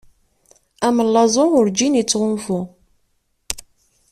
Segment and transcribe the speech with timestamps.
[0.87, 2.59] Amellaẓu urǧin ittɣunfu.